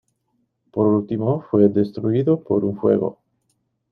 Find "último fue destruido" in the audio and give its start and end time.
0.87-2.39